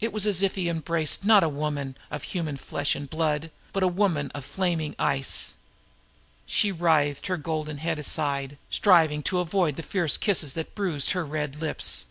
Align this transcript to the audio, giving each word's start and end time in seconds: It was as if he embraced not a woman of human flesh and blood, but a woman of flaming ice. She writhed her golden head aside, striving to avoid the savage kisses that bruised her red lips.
It 0.00 0.12
was 0.12 0.26
as 0.26 0.42
if 0.42 0.56
he 0.56 0.68
embraced 0.68 1.24
not 1.24 1.44
a 1.44 1.48
woman 1.48 1.96
of 2.10 2.24
human 2.24 2.56
flesh 2.56 2.96
and 2.96 3.08
blood, 3.08 3.52
but 3.72 3.84
a 3.84 3.86
woman 3.86 4.32
of 4.34 4.44
flaming 4.44 4.96
ice. 4.98 5.54
She 6.46 6.72
writhed 6.72 7.28
her 7.28 7.36
golden 7.36 7.78
head 7.78 8.00
aside, 8.00 8.58
striving 8.70 9.22
to 9.22 9.38
avoid 9.38 9.76
the 9.76 9.84
savage 9.84 10.18
kisses 10.18 10.54
that 10.54 10.74
bruised 10.74 11.12
her 11.12 11.24
red 11.24 11.60
lips. 11.60 12.06